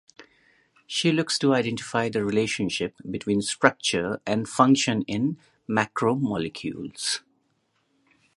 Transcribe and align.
She 0.87 1.11
looks 1.11 1.37
to 1.37 1.53
identify 1.53 2.09
the 2.09 2.25
relationship 2.25 2.95
between 3.07 3.43
structure 3.43 4.19
and 4.25 4.49
function 4.49 5.03
in 5.03 5.37
macromolecules. 5.69 7.19